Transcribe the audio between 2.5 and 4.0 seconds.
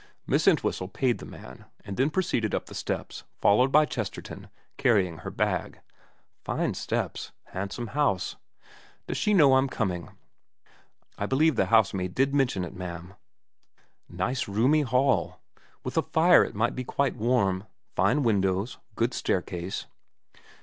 up the steps followed by